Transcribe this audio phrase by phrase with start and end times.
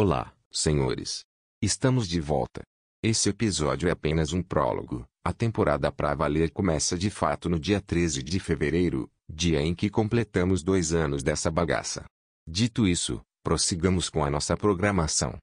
[0.00, 1.24] Olá, senhores.
[1.60, 2.62] Estamos de volta.
[3.02, 5.04] Esse episódio é apenas um prólogo.
[5.24, 9.90] A temporada pra valer começa de fato no dia 13 de fevereiro, dia em que
[9.90, 12.04] completamos dois anos dessa bagaça.
[12.48, 15.36] Dito isso, prossigamos com a nossa programação.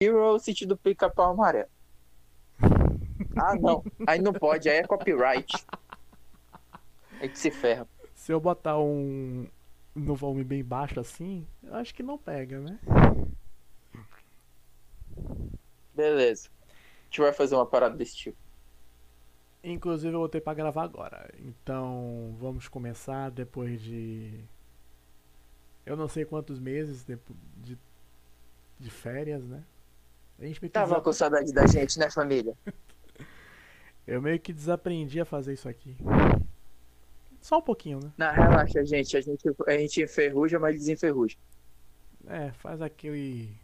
[0.00, 1.68] Hero City do Pica-Pau Amarelo.
[3.36, 3.82] Ah, não.
[4.06, 5.52] Aí não pode, aí é copyright.
[7.20, 7.84] Aí que se ferra.
[8.14, 9.48] Se eu botar um
[9.94, 12.78] no volume bem baixo assim, eu acho que não pega, né?
[15.94, 16.48] Beleza.
[16.68, 18.38] A gente vai fazer uma parada desse tipo.
[19.62, 21.32] Inclusive eu voltei pra gravar agora.
[21.38, 24.44] Então vamos começar depois de.
[25.86, 27.18] Eu não sei quantos meses de,
[27.56, 27.78] de,
[28.78, 29.62] de férias, né?
[30.38, 32.56] A gente Tava com saudade da gente, né, família?
[34.06, 35.96] eu meio que desaprendi a fazer isso aqui.
[37.44, 38.10] Só um pouquinho, né?
[38.16, 39.18] Não, relaxa, gente.
[39.18, 41.36] A gente, a gente enferruja, mas desenferruja.
[42.26, 43.54] É, faz aquele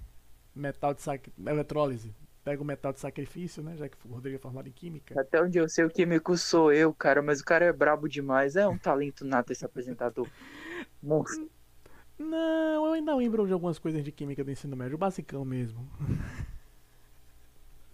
[0.54, 1.32] metal de sac...
[1.46, 2.14] eletrólise.
[2.44, 3.78] Pega o metal de sacrifício, né?
[3.78, 5.18] Já que o Rodrigo é formado em química.
[5.18, 7.22] Até onde eu sei, o químico sou eu, cara.
[7.22, 8.54] Mas o cara é brabo demais.
[8.54, 10.28] É um talento nato esse apresentador.
[11.02, 11.50] Monstro.
[12.18, 14.96] Não, eu ainda lembro de algumas coisas de química do ensino médio.
[14.96, 15.88] O basicão mesmo.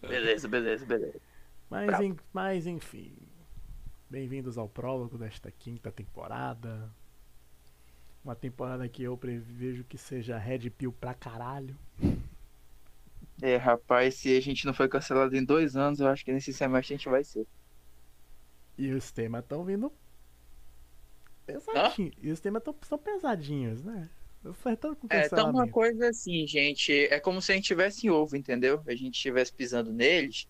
[0.02, 1.20] Beleza, beleza, beleza.
[1.70, 2.16] Mas, en...
[2.32, 3.16] mas enfim.
[4.08, 6.88] Bem-vindos ao prólogo desta quinta temporada.
[8.24, 11.76] Uma temporada que eu prevejo que seja Red Pill pra caralho.
[13.42, 16.52] É, rapaz, se a gente não foi cancelado em dois anos, eu acho que nesse
[16.52, 17.48] semestre a gente vai ser.
[18.78, 19.92] E os temas estão vindo
[21.44, 22.14] pesadinhos.
[22.22, 24.08] E os temas estão pesadinhos, né?
[25.10, 26.92] É, tá uma coisa assim, gente.
[27.06, 28.80] É como se a gente tivesse em ovo, entendeu?
[28.86, 30.46] A gente estivesse pisando neles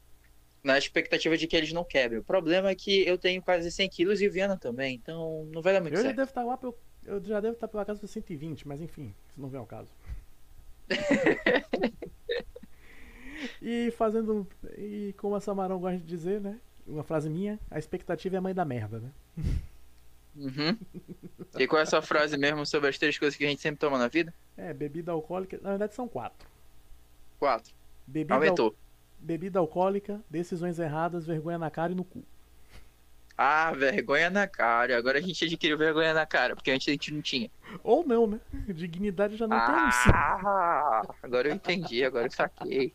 [0.66, 2.18] na expectativa de que eles não quebrem.
[2.18, 5.62] O problema é que eu tenho quase 100 quilos e o Viana também, então não
[5.62, 6.10] vai dar muito eu certo.
[6.10, 9.14] Já devo estar lá pelo, eu já devo estar pela casa dos 120, mas enfim,
[9.28, 9.88] isso não vem ao caso.
[13.62, 14.46] e fazendo.
[14.76, 16.58] E como a Samarão gosta de dizer, né?
[16.84, 19.10] Uma frase minha, a expectativa é a mãe da merda, né?
[20.36, 20.76] Uhum.
[21.58, 23.78] E qual é a sua frase mesmo sobre as três coisas que a gente sempre
[23.78, 24.34] toma na vida?
[24.58, 25.58] É, bebida alcoólica.
[25.62, 26.46] Na verdade são quatro.
[27.38, 27.72] Quatro.
[28.06, 28.66] Bebida Aumentou.
[28.66, 28.85] Al
[29.18, 32.24] bebida alcoólica, decisões erradas, vergonha na cara e no cu.
[33.38, 34.96] Ah, vergonha na cara.
[34.96, 37.50] Agora a gente adquiriu vergonha na cara, porque antes a gente não tinha.
[37.84, 38.40] Ou não, né?
[38.68, 42.94] Dignidade já não ah, tem Ah, agora eu entendi, agora eu saquei.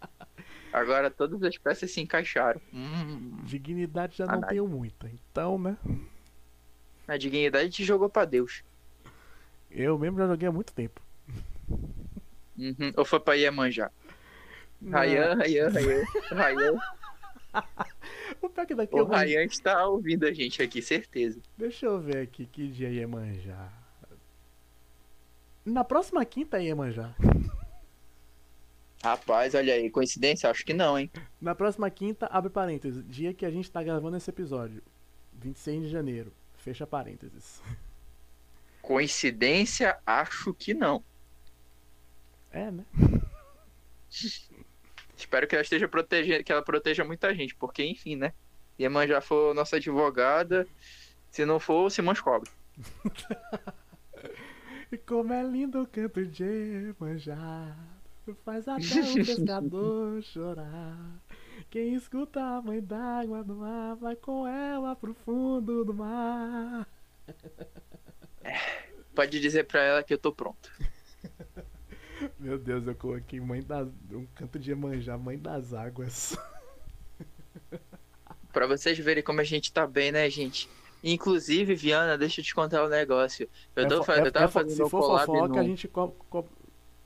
[0.73, 2.59] Agora todas as peças se encaixaram.
[2.73, 5.77] Hum, dignidade já não tenho muita, então, né?
[7.07, 8.63] A dignidade te jogou pra Deus.
[9.69, 11.01] Eu mesmo já joguei há muito tempo.
[12.57, 12.93] Uhum.
[12.95, 13.91] Ou foi pra Iemanjá?
[14.89, 16.79] Rayan, Rayan, Rayan, Rayan.
[18.41, 21.39] o pior que daqui o Rayan está ouvindo a gente aqui, certeza.
[21.57, 23.71] Deixa eu ver aqui que dia ia manjar.
[25.63, 27.15] Na próxima quinta ia manjar.
[29.03, 30.49] Rapaz, olha aí, coincidência?
[30.49, 31.09] Acho que não, hein?
[31.39, 33.03] Na próxima quinta, abre parênteses.
[33.07, 34.81] Dia que a gente tá gravando esse episódio.
[35.33, 36.31] 26 de janeiro.
[36.57, 37.61] Fecha parênteses.
[38.81, 39.97] Coincidência?
[40.05, 41.03] Acho que não.
[42.51, 42.85] É, né?
[45.21, 48.33] Espero que ela esteja protegendo, que ela proteja muita gente, porque enfim, né?
[48.79, 50.67] Iemanjá for nossa advogada,
[51.29, 52.49] se não for, Simões cobre.
[55.05, 57.77] Como é lindo o canto de Iemanjá,
[58.43, 60.97] faz até o pescador chorar.
[61.69, 66.87] Quem escuta a mãe d'água do mar vai com ela pro fundo do mar.
[68.43, 68.57] É,
[69.13, 70.71] pode dizer pra ela que eu tô pronto.
[72.39, 73.87] Meu Deus, eu coloquei mãe das.
[74.11, 76.37] um canto de Iemanjá, mãe das águas.
[78.51, 80.69] pra vocês verem como a gente tá bem, né, gente?
[81.03, 83.49] Inclusive, Viana, deixa eu te contar um negócio.
[83.75, 85.59] Eu, tô, é, eu tava é, fazendo se um for collab fofoca, no...
[85.59, 86.45] a gente co co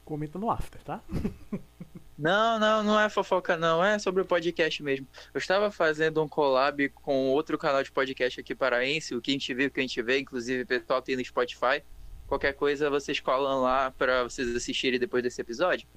[0.03, 1.01] comenta no after, tá?
[2.17, 3.83] Não, não, não é fofoca, não.
[3.83, 5.05] É sobre o podcast mesmo.
[5.33, 9.53] Eu estava fazendo um collab com outro canal de podcast aqui paraense, o Quem Te
[9.53, 11.83] Viu, Quem Te Vê, inclusive o pessoal tem no Spotify.
[12.27, 15.87] Qualquer coisa vocês colam lá para vocês assistirem depois desse episódio.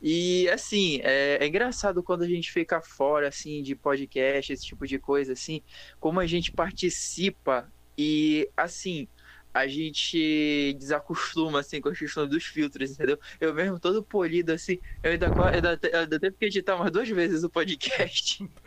[0.00, 4.86] E assim, é, é, engraçado quando a gente fica fora assim de podcast, esse tipo
[4.86, 5.62] de coisa assim,
[5.98, 9.08] como a gente participa e assim,
[9.54, 13.18] a gente desacostuma assim com a questão dos filtros, entendeu?
[13.40, 17.48] Eu mesmo todo polido assim, eu ainda, eu ainda, que editar umas duas vezes o
[17.48, 18.46] podcast.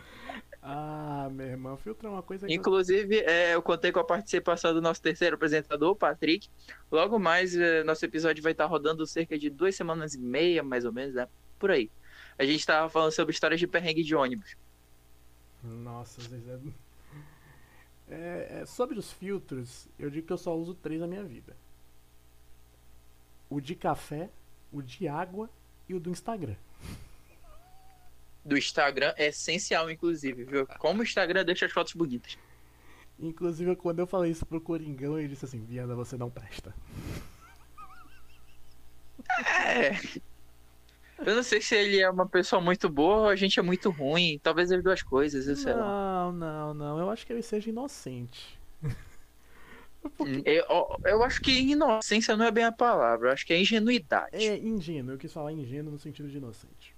[0.61, 2.53] Ah, meu irmão, filtro é uma coisa que.
[2.53, 3.29] Inclusive, eu...
[3.29, 6.49] É, eu contei com a participação do nosso terceiro apresentador, Patrick.
[6.91, 10.83] Logo mais, é, nosso episódio vai estar rodando cerca de duas semanas e meia, mais
[10.83, 11.27] ou menos, né?
[11.57, 11.89] Por aí.
[12.37, 14.55] A gente estava falando sobre histórias de perrengue de ônibus.
[15.63, 16.37] Nossa, Zé.
[18.09, 21.55] É, é, sobre os filtros, eu digo que eu só uso três na minha vida:
[23.49, 24.29] o de café,
[24.71, 25.49] o de água
[25.87, 26.55] e o do Instagram.
[28.49, 30.65] Do Instagram é essencial, inclusive, viu?
[30.79, 32.35] Como o Instagram deixa as fotos bonitas.
[33.19, 36.73] Inclusive, quando eu falei isso pro Coringão, ele disse assim: Viana, você não presta.
[39.67, 39.91] É.
[41.19, 43.91] Eu não sei se ele é uma pessoa muito boa ou a gente é muito
[43.91, 44.39] ruim.
[44.41, 45.81] Talvez as duas coisas, eu sei lá.
[45.81, 46.99] Não, não, não.
[46.99, 48.59] Eu acho que ele seja inocente.
[50.17, 53.61] Porque Eu, eu acho que inocência não é bem a palavra, eu acho que é
[53.61, 54.43] ingenuidade.
[54.43, 55.13] é ingênuo.
[55.13, 56.97] Eu quis falar ingênuo no sentido de inocente.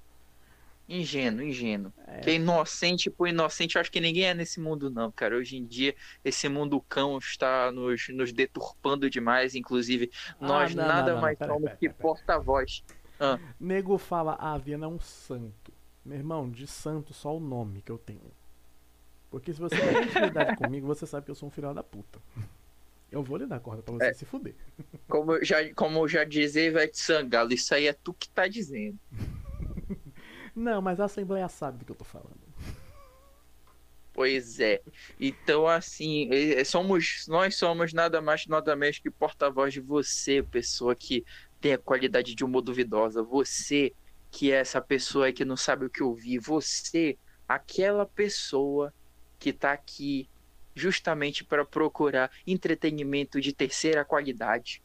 [0.99, 1.93] Ingênuo, ingênuo.
[2.07, 2.19] É.
[2.19, 5.38] Que é inocente por inocente, eu acho que ninguém é nesse mundo, não, cara.
[5.38, 9.55] Hoje em dia, esse mundo cão está nos, nos deturpando demais.
[9.55, 12.83] Inclusive, Ah, nós não, nada não, não, mais somos que porta-voz.
[13.59, 15.71] Nego fala, ah, a Viana é um santo.
[16.03, 18.31] Meu irmão, de santo só o nome que eu tenho.
[19.29, 22.19] Porque se você tem intimidade comigo, você sabe que eu sou um filho da puta.
[23.09, 24.13] Eu vou lhe dar corda pra você É.
[24.13, 24.55] se fuder.
[25.07, 28.97] Como já, como já dizia Ivete Sangalo, isso aí é tu que tá dizendo.
[30.56, 32.39] Não, mas a Assembleia sabe do que eu tô falando.
[34.13, 34.81] Pois é.
[35.19, 36.30] Então, assim,
[36.65, 41.24] somos, nós somos nada mais, nada menos que porta-voz de você, pessoa que
[41.62, 43.24] tem a qualidade de humor duvidosa.
[43.24, 43.94] Você
[44.31, 46.39] que é essa pessoa que não sabe o que ouvir.
[46.39, 47.18] Você,
[47.48, 48.94] aquela pessoa
[49.38, 50.30] que tá aqui
[50.74, 54.81] justamente para procurar entretenimento de terceira qualidade.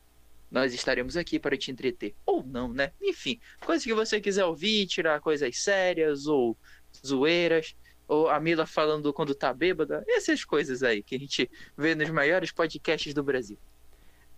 [0.50, 2.14] Nós estaremos aqui para te entreter.
[2.24, 2.92] Ou não, né?
[3.00, 6.56] Enfim, coisas que você quiser ouvir, tirar coisas sérias ou
[7.04, 7.74] zoeiras
[8.08, 12.08] ou a Mila falando quando tá bêbada, essas coisas aí que a gente vê nos
[12.10, 13.58] maiores podcasts do Brasil.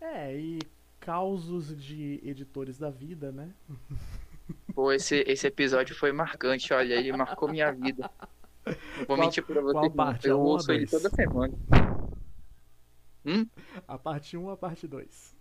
[0.00, 0.58] É, e
[1.00, 3.52] causos de editores da vida, né?
[4.74, 8.10] Pô, esse, esse episódio foi marcante, olha, ele marcou minha vida.
[8.96, 10.28] Vou Qual- mentir pra você, qual não, parte?
[10.28, 11.52] eu um ouço ele toda semana.
[13.86, 15.37] A parte 1 a parte 2.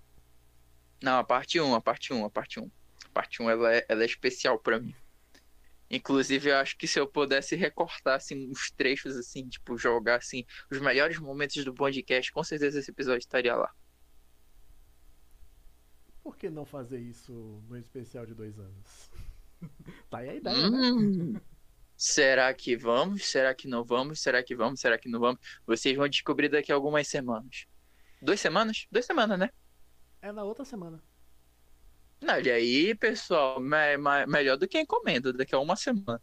[1.02, 2.72] Não, a parte 1, a parte 1, a parte 1.
[3.06, 4.96] A parte 1 ela é, ela é especial pra mim.
[5.90, 10.46] Inclusive, eu acho que se eu pudesse recortar assim, uns trechos, assim, tipo, jogar assim,
[10.70, 13.74] os melhores momentos do podcast, com certeza esse episódio estaria lá.
[16.22, 17.32] Por que não fazer isso
[17.70, 19.12] no especial de dois anos?
[20.10, 20.92] tá aí a ideia, né?
[20.92, 21.40] Hum,
[21.96, 23.26] será que vamos?
[23.26, 24.20] Será que não vamos?
[24.20, 24.82] Será que vamos?
[24.82, 25.40] Será que não vamos?
[25.66, 27.66] Vocês vão descobrir daqui a algumas semanas.
[28.22, 28.88] Duas semanas?
[28.92, 29.50] Duas semanas, né?
[30.22, 31.02] É na outra semana.
[32.22, 36.22] Não, olha aí, pessoal, me- me- melhor do que encomenda, daqui a uma semana.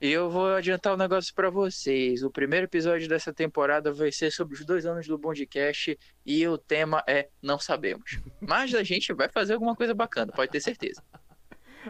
[0.00, 2.22] E eu vou adiantar um negócio pra vocês.
[2.22, 6.56] O primeiro episódio dessa temporada vai ser sobre os dois anos do Bondcast e o
[6.56, 8.20] tema é Não Sabemos.
[8.40, 11.02] Mas a gente vai fazer alguma coisa bacana, pode ter certeza.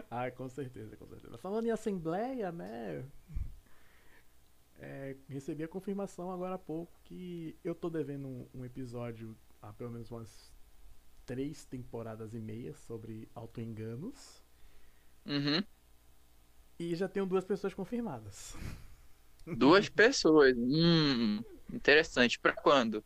[0.09, 1.37] Ah, com certeza, com certeza.
[1.39, 3.03] Falando em assembleia, né?
[4.77, 9.73] É, recebi a confirmação agora há pouco que eu tô devendo um, um episódio há
[9.73, 10.53] pelo menos umas
[11.29, 14.43] três temporadas e meia sobre autoenganos.
[15.27, 15.63] Uhum.
[16.79, 18.57] E já tenho duas pessoas confirmadas.
[19.45, 20.55] Duas pessoas.
[20.57, 22.39] Hum, interessante.
[22.39, 23.03] Pra quando?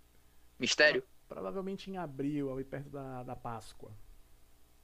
[0.58, 1.04] Mistério?
[1.28, 3.92] Provavelmente em abril, ali perto da, da Páscoa.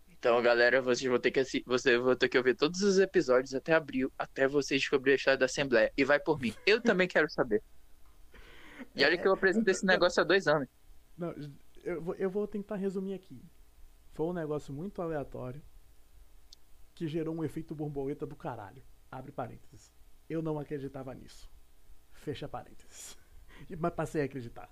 [0.10, 3.74] Então, galera, vocês vão ter que você vão ter que ouvir todos os episódios até
[3.74, 5.94] abril, até vocês descobrirem a história da Assembleia.
[5.96, 6.54] E vai por mim.
[6.66, 7.64] Eu também quero saber.
[8.94, 10.68] E olha que eu apresento esse negócio há dois anos.
[11.18, 11.34] Não,
[11.84, 13.44] eu vou, eu vou tentar resumir aqui.
[14.14, 15.62] Foi um negócio muito aleatório
[16.94, 18.84] que gerou um efeito borboleta do caralho.
[19.12, 19.92] Abre parênteses.
[20.30, 21.50] Eu não acreditava nisso.
[22.14, 23.18] Fecha parênteses.
[23.80, 24.70] Mas passei a acreditar.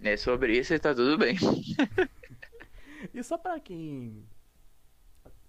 [0.00, 1.36] É sobre isso e tá tudo bem.
[3.12, 4.26] E só pra quem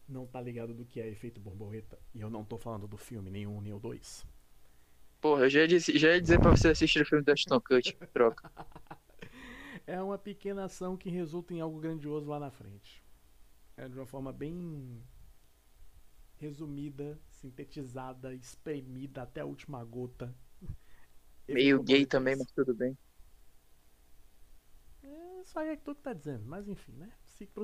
[0.08, 3.30] não tá ligado do que é efeito borboleta, e eu não tô falando do filme
[3.30, 4.26] nenhum nem o dois.
[5.22, 7.60] Porra, eu já ia, dizer- já ia dizer pra você assistir o filme do Ashton
[7.62, 7.98] Kutcher.
[8.14, 8.52] Troca.
[9.88, 13.02] É uma pequena ação que resulta em algo grandioso lá na frente.
[13.78, 15.02] É de uma forma bem
[16.36, 20.36] resumida, sintetizada, espremida até a última gota.
[21.48, 22.98] Meio gay também, mas tudo bem.
[25.02, 27.10] É, isso aí é que tu que tá dizendo, mas enfim, né?
[27.24, 27.48] Se.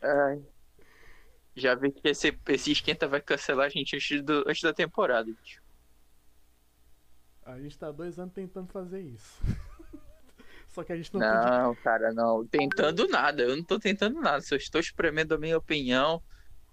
[0.00, 0.40] Ai.
[1.56, 5.24] Já vi que esse, esse esquenta vai cancelar a gente antes, do, antes da temporada.
[5.24, 5.65] bicho.
[7.46, 9.40] A gente tá dois anos tentando fazer isso.
[10.68, 11.62] Só que a gente não, podia.
[11.62, 12.46] Não, cara, não.
[12.46, 13.42] Tentando nada.
[13.44, 14.40] Eu não tô tentando nada.
[14.40, 16.22] Só estou espremendo a minha opinião.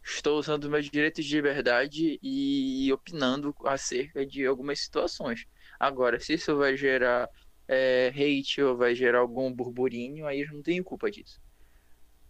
[0.03, 5.45] Estou usando meus direitos de liberdade e opinando acerca de algumas situações.
[5.79, 7.29] Agora, se isso vai gerar
[7.67, 11.41] é, hate ou vai gerar algum burburinho, aí eu não tenho culpa disso.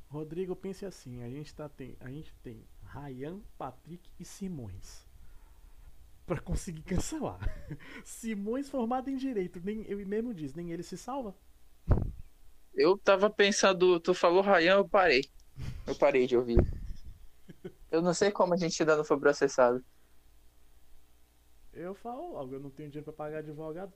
[0.07, 5.02] Rodrigo, pense assim, a gente, tá, tem, a gente tem Ryan, Patrick e Simões.
[6.25, 7.39] Pra conseguir cancelar.
[8.05, 11.35] Simões formado em direito, nem ele mesmo diz, nem ele se salva.
[12.73, 15.29] Eu tava pensando, tu falou Ryan, eu parei.
[15.85, 16.57] Eu parei de ouvir.
[17.91, 19.83] Eu não sei como a gente ainda não foi processado.
[21.73, 23.93] Eu falo logo, eu não tenho dinheiro pra pagar advogado.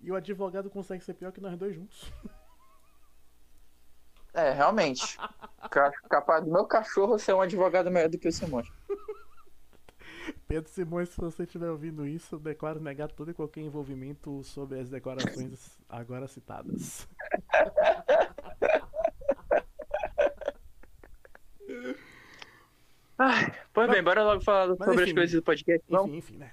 [0.00, 2.12] E o advogado consegue ser pior que nós dois juntos.
[4.34, 5.16] É, realmente.
[5.70, 8.68] Ca- Capaz do meu cachorro ser um advogado melhor do que o Simões.
[10.46, 14.78] Pedro Simões, se você estiver ouvindo isso, eu declaro negar todo e qualquer envolvimento sobre
[14.78, 17.08] as declarações agora citadas.
[23.72, 25.86] Pois bem, bora logo falar Mas sobre as enfim, coisas do podcast.
[25.88, 26.52] Vamos, Enfim, enfim, né?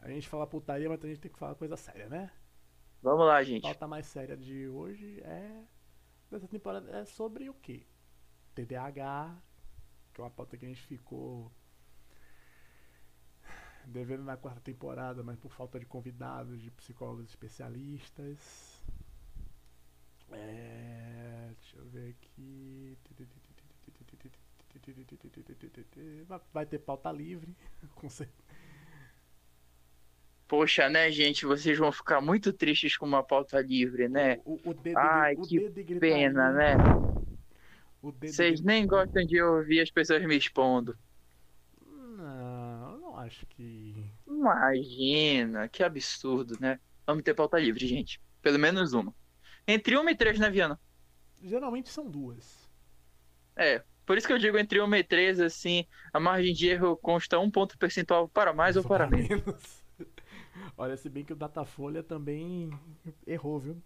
[0.00, 2.30] A gente fala putaria, mas a gente tem que falar coisa séria, né?
[3.02, 3.62] vamos lá, A gente.
[3.62, 5.64] pauta mais séria de hoje é.
[6.30, 7.86] Dessa temporada é sobre o quê?
[8.54, 9.36] TDAH,
[10.12, 11.50] que é uma pauta que a gente ficou
[13.86, 18.82] devendo na quarta temporada, mas por falta de convidados, de psicólogos especialistas.
[20.30, 22.96] É, deixa eu ver aqui.
[26.52, 27.54] Vai- ter pauta livre,
[27.94, 28.42] com certeza.
[30.48, 31.46] Poxa, né, gente?
[31.46, 34.36] Vocês vão ficar muito tristes com uma pauta livre, né?
[34.44, 36.74] O, o dedo, Ai, o que dedo Pena, né?
[38.26, 40.96] Vocês nem gostam de ouvir as pessoas me expondo.
[43.22, 44.10] Acho que.
[44.26, 46.80] Imagina, que absurdo, né?
[47.06, 48.20] Vamos ter pauta livre, gente.
[48.40, 49.14] Pelo menos uma.
[49.66, 50.78] Entre uma e três, né, Viana?
[51.40, 52.68] Geralmente são duas.
[53.54, 56.96] É, por isso que eu digo entre uma e três, assim, a margem de erro
[56.96, 59.84] consta um ponto percentual para mais ou para menos.
[60.76, 62.70] Olha, se bem que o Datafolha também
[63.24, 63.80] errou, viu?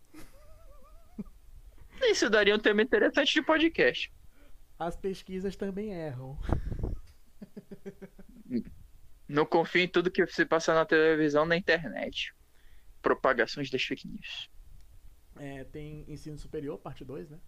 [2.03, 4.13] Isso daria um tema interessante de podcast.
[4.79, 6.39] As pesquisas também erram.
[9.29, 12.35] Não confio em tudo que se passa na televisão na internet.
[13.03, 14.51] Propagações das fake news.
[15.39, 17.39] É, tem Ensino Superior, parte 2, né?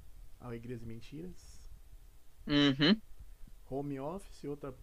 [0.40, 1.60] Alegrias e Mentiras.
[2.46, 3.00] Uhum.
[3.70, 4.74] Home Office, outra,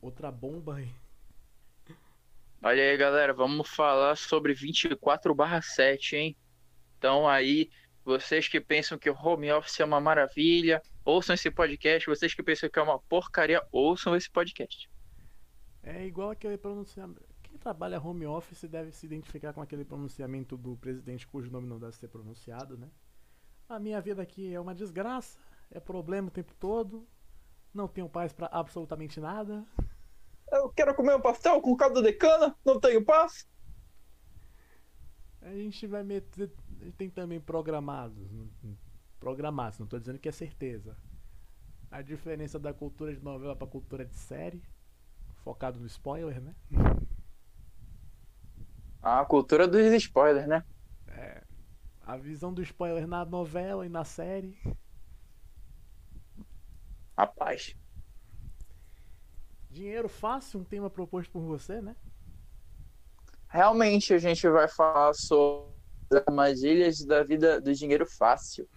[0.00, 0.92] outra bomba aí.
[2.62, 6.36] Olha aí, galera, vamos falar sobre 24/7, hein?
[6.96, 7.68] Então aí,
[8.04, 12.08] vocês que pensam que o home office é uma maravilha, ouçam esse podcast.
[12.08, 14.88] Vocês que pensam que é uma porcaria, ouçam esse podcast.
[15.82, 17.22] É igual aquele pronunciamento.
[17.42, 21.78] Quem trabalha home office deve se identificar com aquele pronunciamento do presidente cujo nome não
[21.78, 22.88] deve ser pronunciado, né?
[23.68, 25.38] A minha vida aqui é uma desgraça,
[25.70, 27.06] é problema o tempo todo,
[27.74, 29.66] não tenho paz pra absolutamente nada.
[30.50, 33.48] Eu quero comer um pastel com caldo de cana, não tenho paz.
[35.40, 36.52] A gente vai meter.
[36.96, 38.30] Tem também programados.
[39.18, 40.96] Programados, não tô dizendo que é certeza.
[41.90, 44.62] A diferença da cultura de novela pra cultura de série.
[45.42, 46.54] Focado no spoiler, né?
[49.02, 50.64] A cultura dos spoilers, né?
[52.04, 54.56] A visão do spoiler na novela e na série.
[57.16, 57.74] Rapaz.
[59.70, 61.96] Dinheiro fácil, um tema proposto por você, né?
[63.48, 65.72] Realmente a gente vai falar sobre
[66.10, 68.68] as armadilhas da vida do dinheiro fácil.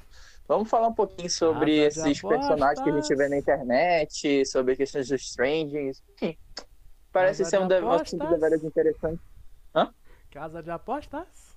[0.47, 4.75] Vamos falar um pouquinho sobre de esses personagens que a gente vê na internet, sobre
[4.75, 6.37] questões dos trendings, enfim.
[7.11, 8.29] Parece Casa ser um de de- assunto apostas.
[8.29, 9.21] deveras interessante.
[10.31, 11.55] Casa de apostas.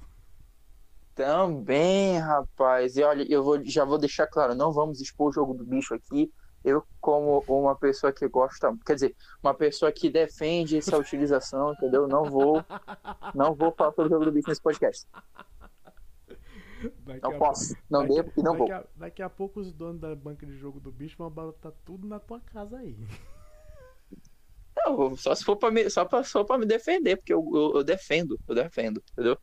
[1.15, 2.97] Também, rapaz.
[2.97, 5.95] E olha, eu vou, já vou deixar claro, não vamos expor o jogo do bicho
[5.95, 6.33] aqui.
[6.65, 12.07] Eu, como uma pessoa que gosta, quer dizer, uma pessoa que defende essa utilização, entendeu?
[12.07, 12.65] Não vou,
[13.35, 15.07] não vou falar sobre o jogo do bicho nesse podcast.
[17.01, 18.69] Daqui Não posso, não devo e não vou.
[18.69, 21.73] daqui A, daqui a pouco os donos da banca de jogo do bicho vão botar
[21.85, 22.97] tudo na tua casa aí.
[24.87, 27.73] Não, só se for pra me, só pra, só pra me defender, porque eu, eu,
[27.77, 29.37] eu defendo, eu defendo, entendeu?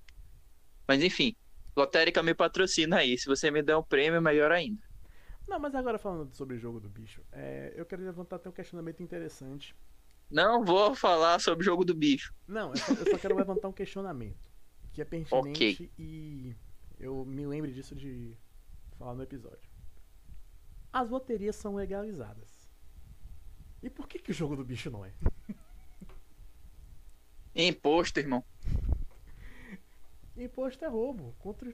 [0.87, 1.35] Mas enfim,
[1.75, 3.17] Lotérica me patrocina aí.
[3.17, 4.81] Se você me der um prêmio, melhor ainda.
[5.47, 8.53] Não, mas agora falando sobre o jogo do bicho, é, eu quero levantar até um
[8.53, 9.75] questionamento interessante.
[10.31, 12.33] Não vou falar sobre o jogo do bicho.
[12.47, 14.51] Não, eu só, eu só quero levantar um questionamento
[14.91, 16.55] que é pertinente e
[16.99, 18.35] eu me lembro disso de
[18.97, 19.69] falar no episódio.
[20.91, 22.69] As loterias são legalizadas.
[23.83, 25.11] E por que, que o jogo do bicho não é?
[27.55, 28.43] Imposto, irmão.
[30.35, 31.35] Imposto é roubo.
[31.39, 31.73] Contra, o-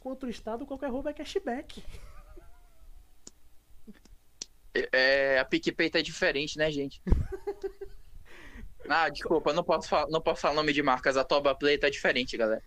[0.00, 1.82] contra o Estado, qualquer roubo é cashback.
[4.92, 7.02] É, a PicPay tá diferente, né, gente?
[8.88, 11.16] Ah, desculpa, não posso falar, não posso falar nome de marcas.
[11.16, 12.64] A Toba Play tá diferente, galera.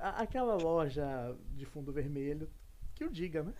[0.00, 2.50] Aquela loja de fundo vermelho,
[2.94, 3.52] que o diga, né?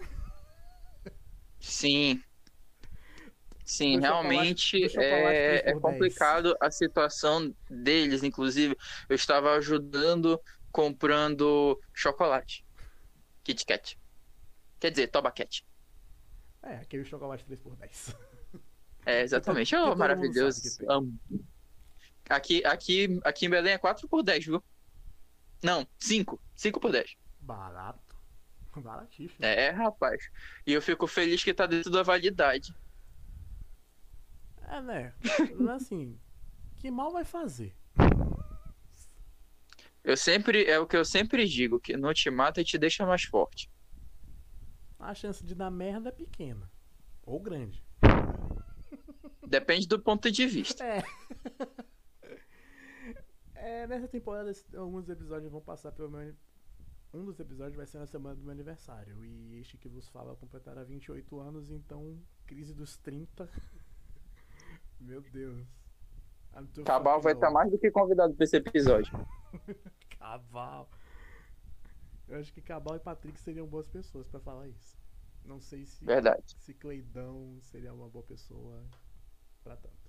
[1.61, 2.23] Sim.
[3.65, 5.81] Sim, realmente é, 3 é por 10.
[5.81, 8.23] complicado a situação deles.
[8.23, 8.77] Inclusive,
[9.09, 10.41] eu estava ajudando
[10.71, 12.65] comprando chocolate.
[13.43, 13.99] Kit Kat.
[14.79, 15.67] Quer dizer, Toba Cat.
[16.63, 18.17] É, aquele chocolate 3x10.
[19.05, 19.71] É, exatamente.
[19.71, 20.61] Que Oh, maravilhoso.
[20.89, 21.19] Amo.
[22.29, 24.65] Aqui, aqui, aqui em Belém é 4 por 10, viu?
[25.63, 26.41] Não, 5.
[26.55, 27.17] 5 por 10.
[27.41, 28.17] Barato.
[28.77, 29.45] Baratíssimo.
[29.45, 30.31] É, rapaz.
[30.67, 32.75] E eu fico feliz que tá dentro da validade.
[34.69, 35.15] É, né?
[35.59, 36.19] Mas assim,
[36.77, 37.75] que mal vai fazer?
[40.05, 43.07] Eu sempre, é o que eu sempre digo, que não te mata e te deixa
[43.07, 43.71] mais forte.
[44.99, 46.71] A chance de dar merda é pequena.
[47.23, 47.85] Ou grande.
[49.47, 50.85] Depende do ponto de vista.
[50.85, 51.03] É.
[53.87, 56.35] É, nessa temporada, alguns episódios vão passar pelo meu.
[57.15, 59.25] Um dos episódios vai ser na semana do meu aniversário.
[59.25, 63.49] E este que vos fala completará 28 anos, então, crise dos 30.
[65.01, 65.67] meu Deus.
[66.85, 67.55] Cabal vai estar old.
[67.55, 69.13] mais do que convidado pra esse episódio.
[70.19, 70.91] Cabal.
[72.27, 74.99] Eu acho que Cabal e Patrick seriam boas pessoas pra falar isso.
[75.45, 76.57] Não sei se, Verdade.
[76.59, 78.85] se Cleidão seria uma boa pessoa
[79.63, 80.06] pra tanto.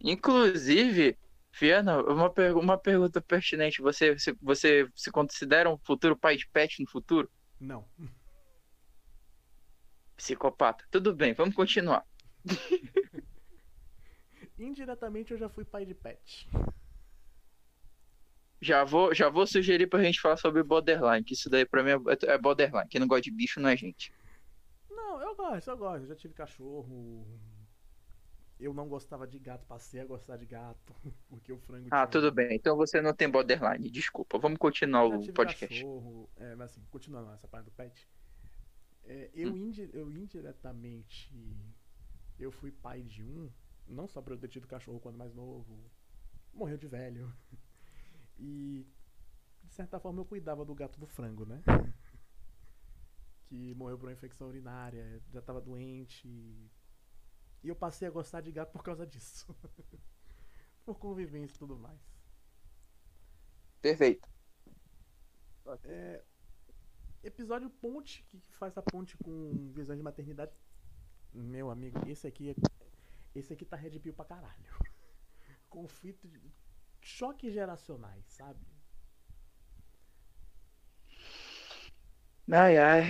[0.03, 1.17] Inclusive,
[1.51, 3.81] Fiana, uma, pergu- uma pergunta pertinente.
[3.81, 7.31] Você, se- você se considera um futuro pai de pet no futuro?
[7.59, 7.87] Não.
[10.17, 10.85] Psicopata.
[10.91, 12.05] Tudo bem, vamos continuar.
[14.57, 16.49] Indiretamente eu já fui pai de pet.
[18.61, 21.91] Já vou, já vou sugerir pra gente falar sobre borderline, que isso daí pra mim
[21.91, 22.87] é, é borderline.
[22.87, 24.13] Quem não gosta de bicho não é gente.
[24.89, 26.03] Não, eu gosto, eu gosto.
[26.03, 27.27] Eu já tive cachorro.
[28.59, 30.93] Eu não gostava de gato, passei a gostar de gato.
[31.29, 32.55] Porque o frango Ah, tinha- tudo bem.
[32.55, 33.89] Então você não tem borderline.
[33.89, 34.37] Desculpa.
[34.39, 35.67] Vamos continuar o podcast.
[35.67, 36.29] cachorro.
[36.37, 38.07] É, mas assim, continuando essa parte do pet.
[39.05, 41.31] é, eu, indi- eu indiretamente.
[42.39, 43.51] Eu fui pai de um.
[43.87, 45.91] Não só por eu ter tido cachorro quando mais novo.
[46.53, 47.31] Morreu de velho.
[48.39, 48.87] E.
[49.63, 51.61] De certa forma eu cuidava do gato do frango, né?
[53.45, 56.27] Que morreu por uma infecção urinária, já tava doente.
[57.63, 59.55] E eu passei a gostar de gato por causa disso.
[60.85, 61.99] por convivência e tudo mais.
[63.81, 64.29] Perfeito.
[65.83, 66.21] É,
[67.23, 70.51] episódio ponte, que faz a ponte com visão de maternidade.
[71.33, 72.55] Meu amigo, esse aqui é,
[73.33, 74.69] esse aqui tá red pill pra caralho.
[75.69, 76.53] Conflito de
[77.01, 78.59] choques geracionais, sabe?
[82.51, 83.03] Ai, ai.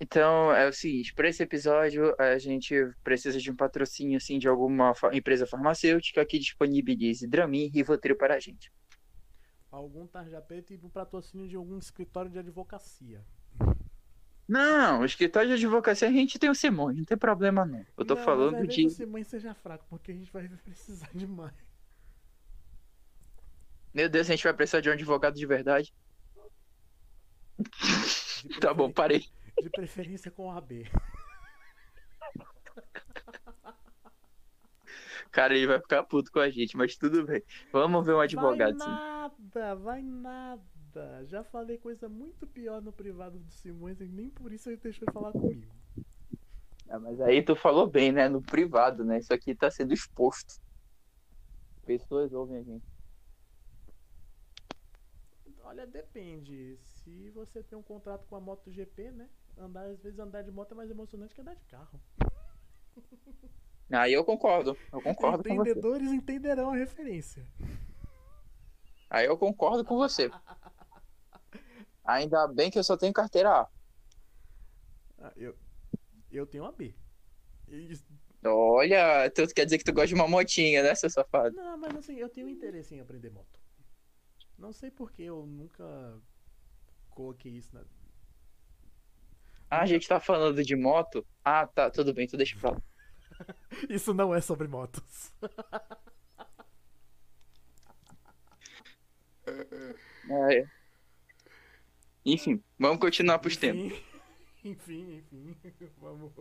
[0.00, 4.46] Então, é o seguinte, para esse episódio, a gente precisa de um patrocínio, assim, de
[4.48, 8.70] alguma fa- empresa farmacêutica que disponibilize Dramin e Rivotril para a gente.
[9.70, 13.24] Algum tarja preta e pro patrocínio de algum escritório de advocacia.
[14.48, 17.86] Não, o escritório de advocacia a gente tem o Simões, não tem problema não.
[17.96, 18.82] Eu tô Não, falando mas de...
[18.82, 21.54] vezes você mãe seja fraco, porque a gente vai precisar demais.
[23.92, 25.92] Meu Deus, a gente vai precisar de um advogado de verdade.
[27.58, 27.68] De
[28.60, 29.22] Tá bom, parei.
[29.62, 30.86] De preferência com AB.
[35.30, 37.42] Cara, ele vai ficar puto com a gente, mas tudo bem.
[37.72, 38.92] Vamos ver um advogado, vai sim.
[38.92, 41.26] nada, vai nada.
[41.26, 45.06] Já falei coisa muito pior no privado do Simões e nem por isso ele deixou
[45.06, 45.72] de falar comigo.
[46.88, 48.28] Ah, mas aí tu falou bem, né?
[48.28, 49.18] No privado, né?
[49.18, 50.60] Isso aqui tá sendo exposto.
[51.84, 52.86] Pessoas ouvem a gente.
[55.62, 56.78] Olha, depende.
[56.78, 59.28] Se você tem um contrato com a MotoGP, né?
[59.58, 62.00] Andar, às vezes andar de moto é mais emocionante que andar de carro.
[63.90, 64.76] Aí eu concordo.
[64.92, 65.70] Eu concordo com você.
[65.70, 67.44] Entendedores entenderão a referência.
[69.10, 70.30] Aí eu concordo com você.
[72.04, 73.68] Ainda bem que eu só tenho carteira A.
[75.18, 75.58] Ah, eu,
[76.30, 76.94] eu tenho uma B.
[77.66, 77.98] E-
[78.44, 81.56] Olha, tu quer dizer que tu gosta de uma motinha, né, seu safado?
[81.56, 83.58] Não, mas assim, eu tenho interesse em aprender moto.
[84.56, 86.20] Não sei porque eu nunca
[87.10, 87.84] coloquei isso na.
[89.70, 91.26] Ah, a gente tá falando de moto?
[91.44, 92.82] Ah, tá, tudo bem, tu deixa pra lá.
[93.88, 95.32] Isso não é sobre motos.
[100.30, 100.66] É.
[102.24, 103.92] Enfim, vamos continuar pros temas.
[104.64, 105.90] Enfim, enfim, enfim.
[105.98, 106.32] Vamos.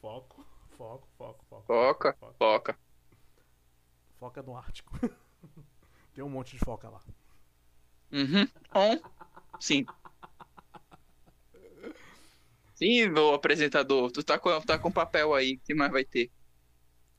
[0.00, 1.66] Foco, foco, foco, foco.
[1.66, 2.78] Foca, foca.
[4.18, 4.98] Foca no Ártico.
[6.14, 7.02] Tem um monte de foca lá.
[8.12, 8.48] Uhum.
[8.74, 8.98] On.
[9.60, 9.84] Sim.
[12.76, 16.30] Sim, meu apresentador, tu tá com, tá com papel aí, o que mais vai ter?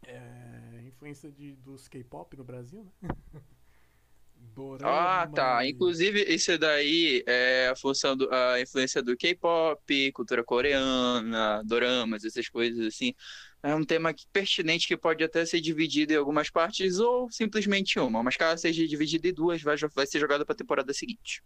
[0.06, 3.10] É, influência de, dos K-pop no Brasil, né?
[4.56, 5.66] Dorama Ah, tá.
[5.68, 12.48] Inclusive, isso daí é a função do, a influência do K-pop, cultura coreana, doramas, essas
[12.50, 13.14] coisas assim.
[13.64, 18.22] É um tema pertinente que pode até ser dividido em algumas partes ou simplesmente uma,
[18.24, 21.42] mas caso seja dividido em duas, vai, vai ser jogado pra temporada seguinte.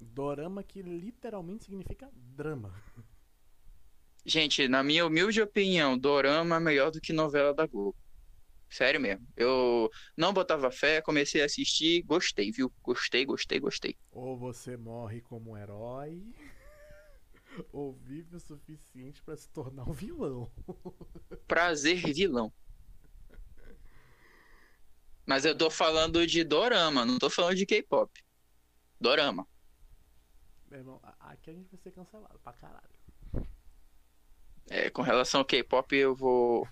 [0.00, 2.72] Dorama que literalmente significa drama.
[4.26, 7.96] Gente, na minha humilde opinião, dorama é melhor do que novela da Globo.
[8.70, 9.26] Sério mesmo.
[9.36, 12.72] Eu não botava fé, comecei a assistir, gostei, viu?
[12.82, 13.96] Gostei, gostei, gostei.
[14.10, 16.22] Ou você morre como um herói,
[17.70, 20.50] ou vive o suficiente pra se tornar um vilão.
[21.46, 22.52] Prazer vilão.
[25.26, 28.10] Mas eu tô falando de dorama, não tô falando de K-pop.
[29.00, 29.46] Dorama.
[30.70, 33.03] Meu irmão, aqui a gente vai ser cancelado pra caralho.
[34.70, 36.66] É, com relação ao K-pop, eu vou.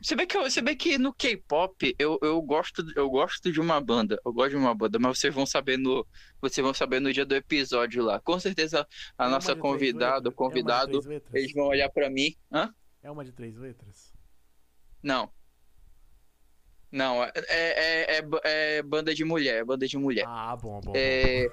[0.00, 3.60] Você vê que, eu- você vê que no K-pop eu, eu, gosto, eu gosto de
[3.60, 4.18] uma banda.
[4.24, 6.06] Eu gosto de uma banda, mas vocês vão saber no,
[6.40, 8.18] vocês vão saber no dia do episódio lá.
[8.20, 8.86] Com certeza
[9.18, 10.32] a É nossa convidada, o?
[10.32, 11.34] É convidado, letras?
[11.34, 12.34] eles vão olhar pra mim.
[12.50, 12.72] Hã?
[13.02, 14.12] É uma de três letras?
[15.02, 15.30] Não.
[16.90, 18.24] Não, é, é, é,
[18.78, 20.24] é banda de mulher, é banda de mulher.
[20.28, 20.92] Ah, bom, bom.
[20.94, 21.50] É,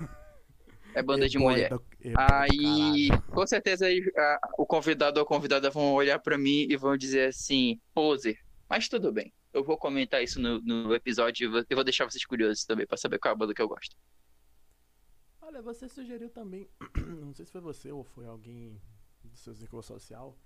[0.93, 1.69] é banda de E-boy mulher.
[1.69, 1.83] do
[2.15, 3.23] Aí, caralho.
[3.31, 7.29] com certeza, a- o convidado ou a convidada vão olhar pra mim e vão dizer
[7.29, 8.37] assim, poser.
[8.69, 9.33] Mas tudo bem.
[9.53, 13.19] Eu vou comentar isso no, no episódio e vou- deixar vocês curiosos também pra saber
[13.19, 13.95] qual é a banda que eu gosto.
[15.41, 16.69] Olha, você sugeriu também,
[17.19, 18.81] não sei se foi você ou foi alguém
[19.23, 20.37] do seu círculo social,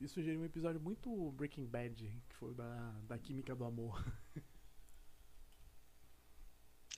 [0.00, 4.02] e sugeriu um episódio muito Breaking Bad, que foi da, da Química do Amor.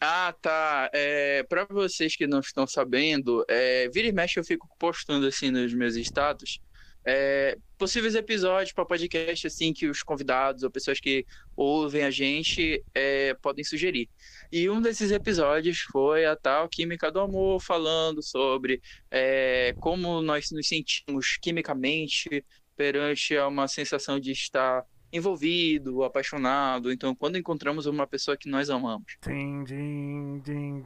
[0.00, 0.90] Ah, tá.
[0.94, 5.50] É, para vocês que não estão sabendo, é, vira e mexe eu fico postando assim
[5.50, 6.58] nos meus status
[7.06, 11.24] é, possíveis episódios para podcast assim que os convidados ou pessoas que
[11.56, 14.08] ouvem a gente é, podem sugerir.
[14.52, 20.50] E um desses episódios foi a tal Química do Amor, falando sobre é, como nós
[20.50, 22.44] nos sentimos quimicamente
[22.76, 26.92] perante a uma sensação de estar envolvido, apaixonado.
[26.92, 29.16] Então, quando encontramos uma pessoa que nós amamos.
[29.26, 30.84] Din, din, din.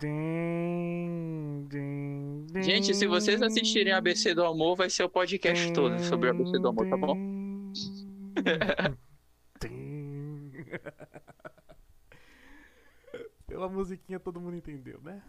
[2.63, 6.59] Gente, se vocês assistirem a ABC do Amor, vai ser o podcast todo sobre ABC
[6.59, 7.17] do Amor, tá bom?
[13.47, 15.23] Pela musiquinha todo mundo entendeu, né?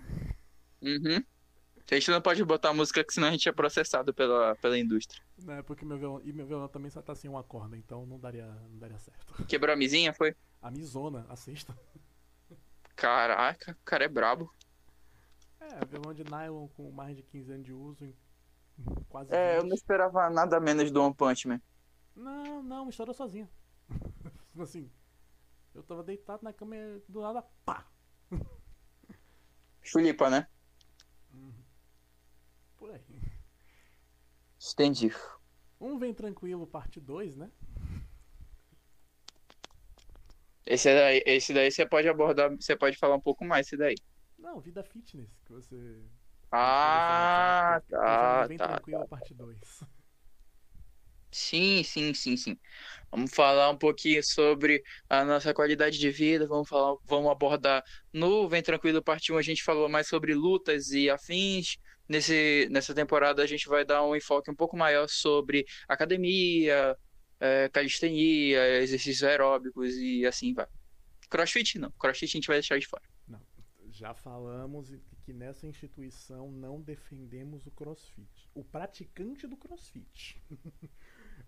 [0.81, 1.23] Uhum.
[1.89, 5.21] A gente não pode botar música, que senão a gente é processado pela, pela indústria.
[5.47, 8.19] É porque meu violão, e meu violão também só tá sem uma corda, então não
[8.19, 9.33] daria, não daria certo.
[9.45, 10.35] Quebrou a mizinha, foi?
[10.61, 11.77] A Mizona, a sexta.
[12.95, 14.51] Caraca, o cara é brabo.
[15.59, 18.15] É, violão de nylon com mais de 15 anos de uso,
[19.07, 19.69] quase É, eu 20.
[19.69, 21.61] não esperava nada menos do One Punch Man.
[22.15, 23.47] Não, não, estourou sozinho.
[24.59, 24.89] assim,
[25.73, 26.75] eu tava deitado na cama
[27.07, 27.85] do nada, pá!
[29.83, 30.47] Chulipa, né?
[32.85, 33.01] Por aí.
[34.73, 35.11] Entendi.
[35.81, 37.49] Um Vem Tranquilo, parte 2, né?
[40.67, 43.95] Esse daí, esse daí você pode abordar, você pode falar um pouco mais esse daí.
[44.37, 46.03] Não, Vida Fitness, que você.
[46.51, 49.07] Ah, tá, Vem tá, Tranquilo, tá.
[49.07, 49.83] parte 2.
[51.31, 52.59] Sim, sim, sim, sim.
[53.09, 58.47] Vamos falar um pouquinho sobre a nossa qualidade de vida, vamos falar, vamos abordar no
[58.47, 61.77] Vem Tranquilo Parte 1, a gente falou mais sobre lutas e afins.
[62.07, 66.95] Nesse, nessa temporada a gente vai dar um enfoque um pouco maior sobre academia,
[67.39, 70.67] eh, calistenia, exercícios aeróbicos e assim vai.
[71.29, 73.03] Crossfit não, crossfit a gente vai deixar de fora.
[73.95, 78.49] Já falamos que nessa instituição não defendemos o crossfit.
[78.53, 80.43] O praticante do crossfit.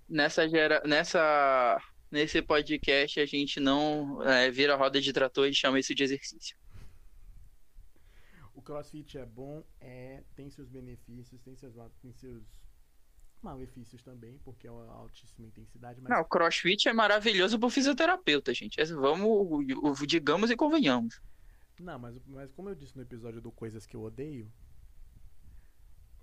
[0.08, 0.82] Nessa, gera...
[0.86, 1.78] Nessa...
[2.10, 6.58] Nesse podcast a gente não é, vira roda de trator e chama isso de exercício.
[8.58, 12.44] O crossfit é bom, é, tem seus benefícios, tem seus, tem seus
[13.40, 16.02] malefícios também, porque é uma altíssima intensidade.
[16.02, 16.10] Mas...
[16.10, 18.84] Não, o crossfit é maravilhoso pro fisioterapeuta, gente.
[18.96, 21.22] Vamos, digamos e convenhamos.
[21.80, 24.52] Não, mas, mas como eu disse no episódio do Coisas que eu odeio,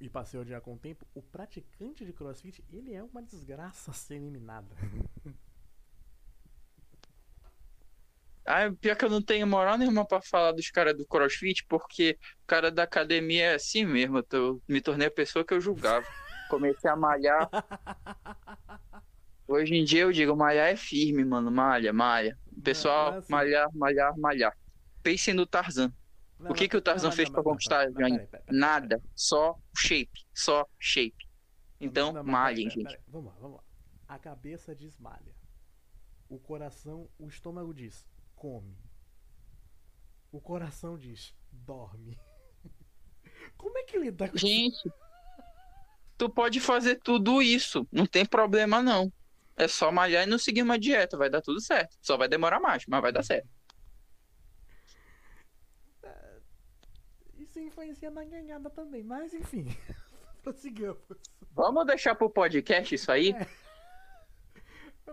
[0.00, 3.92] e passei a odiar com o tempo, o praticante de crossfit, ele é uma desgraça
[3.92, 4.74] a ser eliminada.
[8.46, 12.18] Ah, pior que eu não tenho moral nenhuma pra falar dos caras do crossfit, porque
[12.42, 14.22] o cara da academia é assim mesmo.
[14.30, 16.06] Eu me tornei a pessoa que eu julgava.
[16.50, 17.48] Comecei a malhar.
[19.48, 21.50] Hoje em dia eu digo, malhar é firme, mano.
[21.50, 22.38] Malha, malha.
[22.62, 23.32] Pessoal, não, assim...
[23.32, 24.56] malhar, malhar, malhar.
[25.02, 25.92] Pensem no Tarzan.
[26.38, 27.86] Não, o que, que o Tarzan fez para conquistar
[28.50, 29.02] Nada.
[29.14, 30.26] Só shape.
[30.34, 31.28] Só shape.
[31.80, 32.98] Então, malhem, gente.
[33.08, 33.64] Vamos lá, vamos lá.
[34.06, 35.34] A cabeça diz malha.
[36.28, 38.76] O coração, o estômago diz come.
[40.30, 42.18] O coração diz dorme.
[43.56, 44.90] Como é que lida com Gente,
[46.16, 47.86] tu pode fazer tudo isso.
[47.90, 49.12] Não tem problema, não.
[49.56, 51.16] É só malhar e não seguir uma dieta.
[51.16, 51.96] Vai dar tudo certo.
[52.02, 53.48] Só vai demorar mais, mas vai dar certo.
[56.02, 56.40] É,
[57.38, 59.66] isso influencia na ganhada também, mas enfim.
[60.42, 60.98] Prossigamos.
[61.52, 63.30] Vamos deixar pro podcast isso aí?
[63.30, 63.63] É.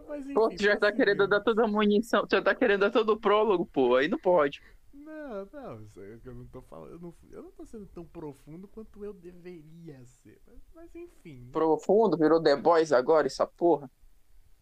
[0.07, 2.81] Mas, enfim, pô, tu já tá querendo dar toda a munição, tu já tá querendo
[2.81, 4.61] dar todo o prólogo, pô, aí não pode.
[4.93, 5.87] Não, não,
[6.23, 10.05] eu não tô falando, eu não, eu não tô sendo tão profundo quanto eu deveria
[10.05, 11.49] ser, mas, mas enfim.
[11.51, 12.17] Profundo?
[12.17, 13.89] Virou The Boys agora, essa porra?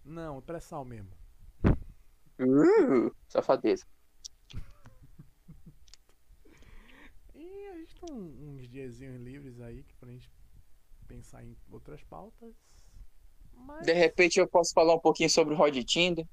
[0.03, 1.11] Não, é pré-sal mesmo.
[2.39, 3.85] Uh, safadeza.
[7.35, 10.31] e a gente tem uns diazinhos livres aí que pra gente
[11.07, 12.55] pensar em outras pautas.
[13.65, 13.85] Mas...
[13.85, 16.25] De repente eu posso falar um pouquinho sobre o Rod Tinder.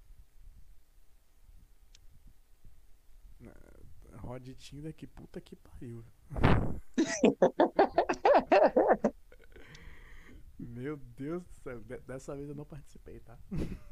[4.27, 6.05] Rod Tinder, que puta que pariu.
[10.59, 13.39] Meu Deus do céu, dessa vez eu não participei, tá?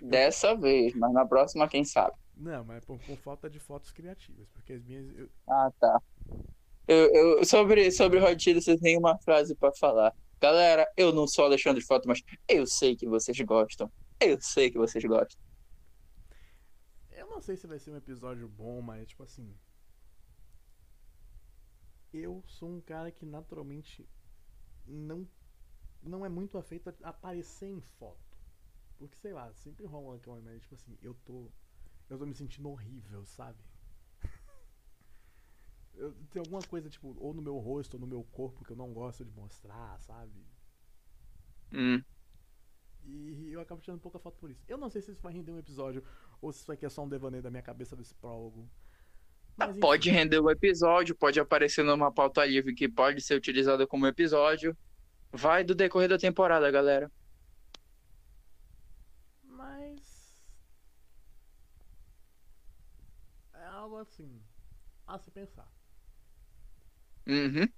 [0.00, 2.16] Dessa vez, mas na próxima quem sabe.
[2.36, 5.12] Não, mas por, por falta de fotos criativas, porque as minhas.
[5.16, 5.28] Eu...
[5.48, 6.00] Ah, tá.
[6.86, 10.14] Eu, eu, sobre, sobre Rod Tinder, você tem uma frase para falar.
[10.40, 13.90] Galera, eu não sou Alexandre Foto, mas eu sei que vocês gostam.
[14.20, 15.36] Eu sei que vocês gostam.
[17.10, 19.52] Eu não sei se vai ser um episódio bom, mas tipo assim.
[22.12, 24.08] Eu sou um cara que naturalmente
[24.86, 25.28] não
[26.02, 28.38] não é muito afeito a aparecer em foto.
[28.96, 31.50] Porque sei lá, sempre rola aquela mas tipo assim, eu tô
[32.08, 33.58] eu tô me sentindo horrível, sabe?
[35.98, 38.76] Eu, tem alguma coisa, tipo, ou no meu rosto ou no meu corpo que eu
[38.76, 40.46] não gosto de mostrar, sabe?
[41.72, 42.02] Hum.
[43.04, 44.64] E eu acabo tirando pouca foto por isso.
[44.68, 46.02] Eu não sei se isso vai render um episódio
[46.40, 48.68] ou se isso aqui é só um devaneio da minha cabeça desse prólogo.
[49.56, 54.06] Mas, pode render um episódio, pode aparecer numa pauta livre que pode ser utilizada como
[54.06, 54.76] episódio.
[55.32, 57.10] Vai do decorrer da temporada, galera.
[59.42, 60.42] Mas.
[63.52, 64.40] É algo assim.
[65.06, 65.77] A se pensar.
[67.28, 67.68] Uhum.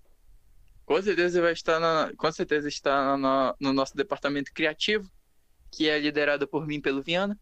[0.84, 5.10] Com certeza vai estar na, com certeza está no, no nosso departamento criativo,
[5.70, 7.38] que é liderado por mim pelo Viana.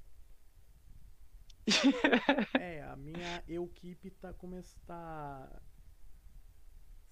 [2.58, 5.60] É, a minha equipe tá começando tá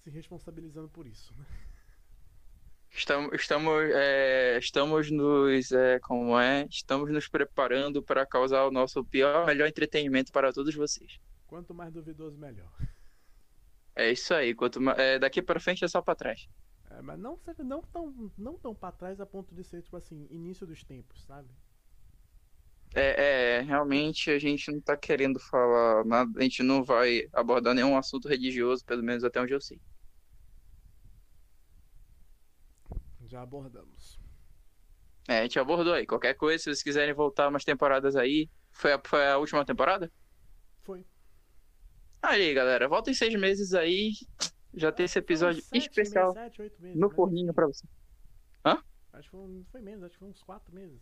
[0.03, 1.45] se responsabilizando por isso, né?
[2.89, 9.03] Estamos, estamos, é, estamos nos, é, como é, estamos nos preparando para causar o nosso
[9.03, 11.19] pior, melhor entretenimento para todos vocês.
[11.45, 12.71] Quanto mais duvidoso, melhor.
[13.97, 14.53] É isso aí.
[14.53, 16.47] Quanto é, daqui para frente é só para trás.
[16.91, 20.27] É, mas não, não tão, não tão para trás a ponto de ser, tipo assim,
[20.29, 21.49] início dos tempos, sabe?
[22.93, 27.73] É, é, realmente a gente não tá querendo falar nada, a gente não vai abordar
[27.73, 29.81] nenhum assunto religioso, pelo menos até onde eu sei.
[33.25, 34.19] Já abordamos.
[35.27, 36.05] É, a gente abordou aí.
[36.05, 38.47] Qualquer coisa, se vocês quiserem voltar umas temporadas aí.
[38.71, 40.09] Foi a, foi a última temporada?
[42.21, 44.13] Aí, galera, volta em seis meses aí.
[44.73, 47.15] Já tem esse episódio sete, especial meses, sete, meses, no né?
[47.15, 47.85] forninho pra você.
[48.65, 48.81] Hã?
[49.13, 50.99] Acho que foi, foi menos, acho que foi uns quatro meses.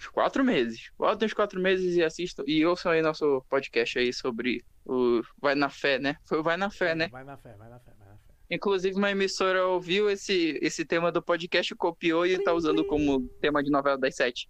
[0.00, 0.90] Uns quatro meses.
[0.98, 2.42] Voltem uns quatro meses e assistam.
[2.46, 6.16] E ouçam aí nosso podcast aí sobre o Vai na Fé, né?
[6.24, 7.08] Foi o Vai na Fé, né?
[7.08, 8.34] Vai na Fé, vai na Fé, vai na Fé.
[8.50, 13.62] Inclusive, uma emissora ouviu esse, esse tema do podcast, copiou e tá usando como tema
[13.62, 14.48] de novela das sete.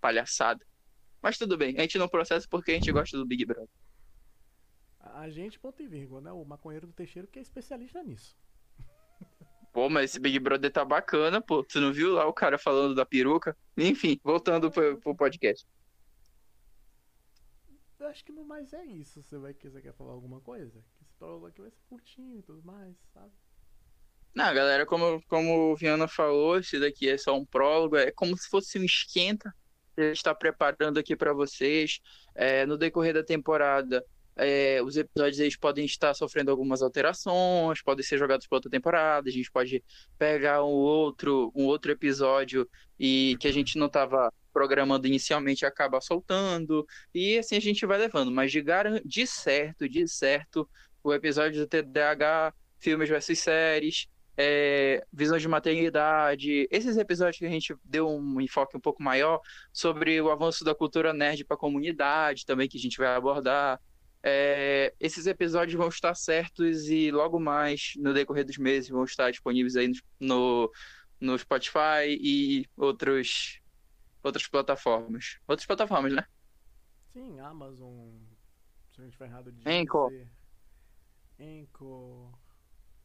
[0.00, 0.64] Palhaçada.
[1.20, 3.68] Mas tudo bem, a gente não processa porque a gente gosta do Big Brother.
[5.14, 6.32] A A gente, ponto e vírgula, né?
[6.32, 8.36] O maconheiro do Teixeiro que é especialista nisso.
[9.72, 11.62] Pô, mas esse Big Brother tá bacana, pô.
[11.64, 13.56] Tu não viu lá o cara falando da peruca?
[13.76, 15.66] Enfim, voltando pro, pro podcast.
[17.98, 19.22] Eu acho que no mais é isso.
[19.22, 20.84] Você vai quiser quer falar alguma coisa?
[20.96, 23.32] Que esse prólogo aqui vai ser curtinho e tudo mais, sabe?
[24.34, 28.36] Não, galera, como, como o Viana falou, esse daqui é só um prólogo, é como
[28.36, 29.54] se fosse um esquenta
[29.94, 32.00] que a gente está preparando aqui para vocês.
[32.34, 34.04] É, no decorrer da temporada,
[34.36, 39.28] é, os episódios eles podem estar sofrendo algumas alterações, podem ser jogados para outra temporada,
[39.28, 39.82] a gente pode
[40.18, 42.68] pegar um outro, um outro episódio
[42.98, 47.98] e que a gente não estava programando inicialmente acaba soltando, e assim a gente vai
[47.98, 48.30] levando.
[48.30, 50.68] Mas de, garan de certo, de certo,
[51.02, 57.50] o episódio do TDAH, filmes versus séries, é, visões de maternidade, esses episódios que a
[57.50, 59.40] gente deu um enfoque um pouco maior
[59.72, 63.80] sobre o avanço da cultura nerd para a comunidade também, que a gente vai abordar.
[64.26, 69.30] É, esses episódios vão estar certos e logo mais, no decorrer dos meses, vão estar
[69.30, 70.70] disponíveis aí no,
[71.20, 73.60] no Spotify e outros,
[74.22, 75.38] outras plataformas.
[75.46, 76.24] Outras plataformas, né?
[77.12, 78.08] Sim, Amazon.
[78.94, 80.28] Se a gente vai errado de dizer.
[81.38, 82.32] Anchor.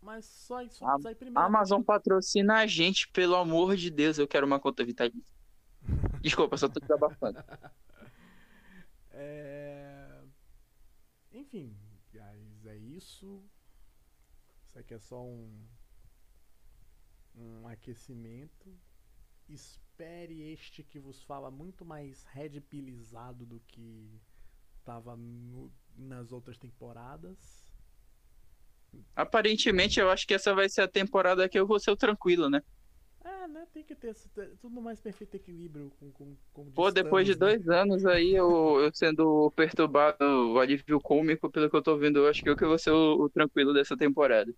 [0.02, 1.46] Mas só isso A- aí primeiro.
[1.48, 5.22] Amazon patrocina a gente, pelo amor de Deus, eu quero uma conta vitalícia.
[6.22, 7.44] Desculpa, só tô desabafando.
[9.12, 9.79] É...
[11.52, 11.76] Enfim,
[12.66, 13.44] é isso.
[14.68, 15.68] Isso aqui é só um,
[17.36, 18.78] um aquecimento.
[19.48, 24.22] Espere este que vos fala muito mais red pillizado do que
[24.86, 25.18] tava
[25.98, 27.74] nas outras temporadas.
[29.16, 32.48] Aparentemente, eu acho que essa vai ser a temporada que eu vou ser o tranquilo,
[32.48, 32.62] né?
[33.24, 33.66] É, né?
[33.74, 34.16] Tem que ter
[34.62, 37.36] tudo mais perfeito equilíbrio com, com, com Pô, depois de né?
[37.36, 40.18] dois anos aí, eu, eu sendo perturbado,
[40.54, 42.92] o alívio cômico, pelo que eu tô vendo, eu acho que eu que vou ser
[42.92, 44.54] o, o tranquilo dessa temporada.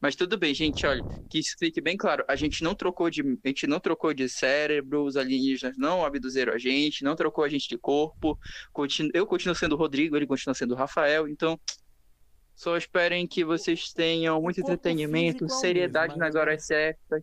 [0.00, 3.22] Mas tudo bem, gente, olha, que isso fique bem claro, a gente não trocou de,
[3.22, 7.48] a gente não trocou de cérebro, os alienígenas não abduziram a gente, não trocou a
[7.48, 8.38] gente de corpo,
[8.72, 11.60] continu- eu continuo sendo o Rodrigo, ele continua sendo o Rafael, então
[12.54, 17.22] só esperem que vocês tenham muito entretenimento, é seriedade mesmo, nas horas certas.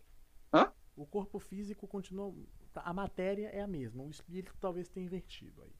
[0.94, 2.32] O corpo físico continua.
[2.72, 4.02] tá, A matéria é a mesma.
[4.04, 5.72] O espírito talvez tenha invertido aí.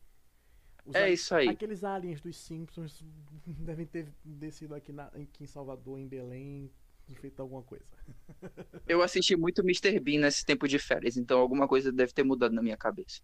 [0.86, 1.48] Os É a- isso aí.
[1.48, 3.04] Aqueles aliens dos Simpsons
[3.46, 6.70] devem ter descido aqui, na- aqui em Salvador, em Belém,
[7.08, 7.84] e feito alguma coisa.
[8.88, 10.00] Eu assisti muito Mr.
[10.00, 13.20] Bean nesse tempo de férias, então alguma coisa deve ter mudado na minha cabeça.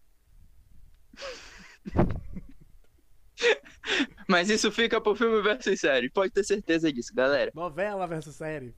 [4.29, 7.51] Mas isso fica pro filme versus série, pode ter certeza disso, galera.
[7.55, 8.75] Novela versus série.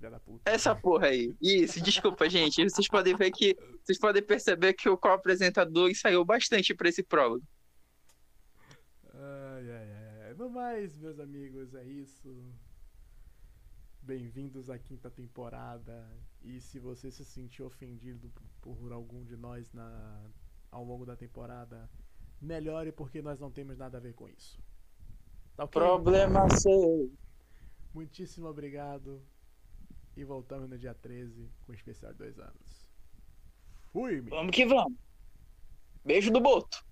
[0.00, 0.50] Filha da puta.
[0.50, 1.36] Essa porra aí.
[1.42, 2.62] Isso, desculpa, gente.
[2.62, 3.54] Vocês podem ver que.
[3.84, 7.44] Vocês podem perceber que o co-apresentador ensaiou bastante pra esse prólogo.
[9.12, 9.92] Ai, ai,
[10.24, 10.34] ai.
[10.34, 12.34] No mais, meus amigos, é isso.
[14.00, 16.10] Bem-vindos à quinta temporada.
[16.42, 18.32] E se você se sentiu ofendido
[18.62, 20.24] por algum de nós na,
[20.70, 21.90] ao longo da temporada,
[22.40, 24.58] melhore porque nós não temos nada a ver com isso.
[25.54, 25.78] Tá ok?
[25.78, 27.12] Problema seu.
[27.92, 29.22] Muitíssimo obrigado.
[30.20, 32.86] E voltamos no dia 13 com o especial de dois anos.
[33.90, 34.20] Fui!
[34.20, 34.28] -me.
[34.28, 34.98] Vamos que vamos.
[36.04, 36.84] Beijo do Boto.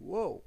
[0.00, 0.44] Uou!